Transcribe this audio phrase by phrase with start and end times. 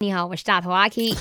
[0.00, 1.12] 你好，我是大头阿 K。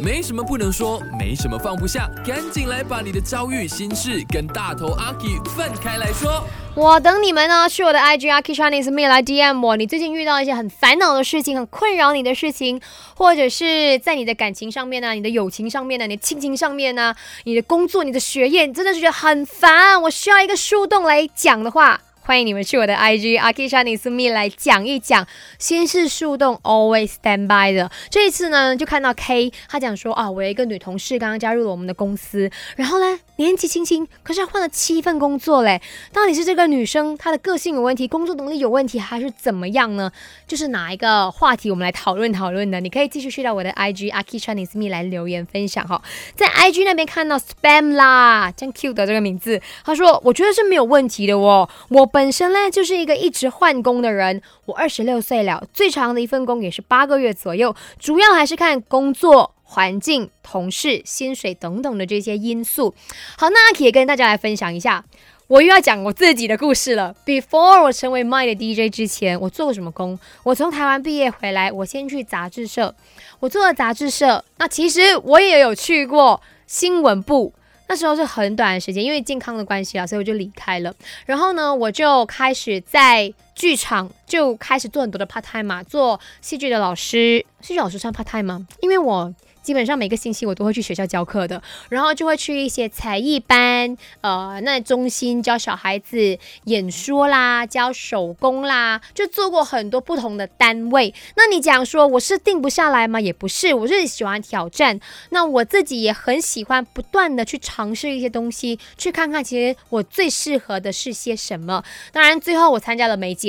[0.00, 6.42] 没什么不能说，没什么放不下，赶紧来把你的遭遇、心事跟大头阿 K 分开来说。
[6.74, 9.76] 我等你们呢，去我的 IG 阿 K Chinese Me 来 DM 我。
[9.76, 12.80] 你最近遇到一些很烦恼的事情，很困扰你的事情，
[13.14, 22.00] 或者是在你的感情上面呢，你的友情上面呢，你的亲情上面呢，你的工作、你的学业，你真的是觉得很烦，我需要一个树洞来讲的话。
[22.26, 25.24] 欢迎你们去我的 IG Akishani Sumi 来讲一讲。
[25.60, 27.88] 心是树洞 Always Stand By 的。
[28.10, 35.80] 这一次呢，就看到 K 他讲说啊，我有一个女同事刚刚加入了我们的公司，然后呢年纪轻轻，可是她换了七份工作嘞，
[36.12, 40.10] 到底是这个女生她的个性有问题，工作能力有问题，还是怎么样呢？
[40.48, 42.80] 就是哪一个话题我们来讨论讨论的？
[42.80, 46.02] 你可以继续去到我的 IG Akisha n i s Me 来留言分享哈，
[46.34, 52.04] 在 IG 那边看到 Spam 啦，这样 cute 的这个名字，他说我觉得是没有问题的哦，我。
[52.16, 62.94] 本身呢就是一个一直换工的人，我二十六岁了，最长的一份工也是八个月左右，主要还是看工作环境、同事、薪水等等的这些因素。
[63.36, 65.04] 好，那可以跟大家来分享一下，
[65.48, 67.14] 我又要讲我自己的故事了。
[67.26, 70.18] Before 我成为 My 的 DJ 之前，我做过什么工？
[70.44, 72.94] 我从台湾毕业回来，我先去杂志社，
[73.40, 74.44] 我做了杂志社。
[74.58, 77.52] 那其实我也有去过新闻部。
[77.88, 80.92] 那时候是很短的时间，因为健康的关系啊，所以我就离开了。
[81.24, 87.44] 然后呢，我就开始在剧场就开始做很多的 part time 嘛，做戏剧的老师。
[87.60, 88.66] 戏剧老师算 part time 吗？
[88.80, 89.34] 因为我。
[89.66, 101.12] 基本上每个星期我都会去学校教课的，然后就会去一些才艺班，呃，那中心教小孩子演说啦，教手工啦，就做过很多不同的单位。
[101.36, 103.20] 那你讲说我是定不下来吗？
[103.20, 105.00] 也不是，我是喜欢挑战。
[105.30, 111.82] 那我自己也很喜欢不断的去尝试一些东西，去看看其实我最适合的是些什么。
[112.12, 113.45] 当然，最后我参加了梅姐，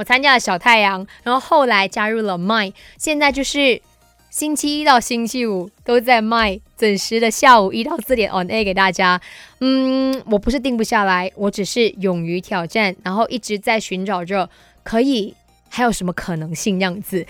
[0.00, 3.82] 我参加了小太阳，然后后来加入了 My，现在就是。
[4.30, 9.20] 星期一到星期五都在麦，准时的下午一到四点 on air 给大家。
[9.58, 14.48] 嗯，我不是定不下来，我只是勇于挑战，然后一直在寻找着
[14.84, 15.34] 可以
[15.68, 17.26] 还有什么可能性样子。